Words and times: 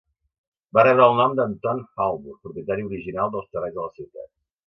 Va 0.77 0.83
rebre 0.85 1.09
el 1.09 1.17
nom 1.19 1.35
d'Anton 1.39 1.83
Halbur, 2.05 2.35
propietari 2.47 2.87
original 2.87 3.31
dels 3.35 3.51
terrenys 3.53 3.79
de 3.79 3.85
la 3.87 3.93
ciutat. 4.01 4.29